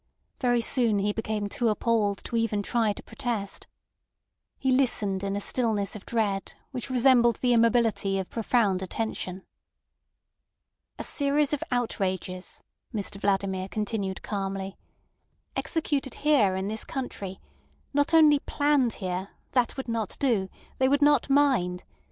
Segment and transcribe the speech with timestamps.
[0.39, 3.67] Very soon he became too appalled to even try to protest.
[4.57, 9.43] He listened in a stillness of dread which resembled the immobility of profound attention.
[10.97, 14.75] "A series of outrages," Mr Vladimir continued calmly,
[15.55, 17.39] "executed here in this country;
[17.93, 21.83] not only planned here—that would not do—they would not mind.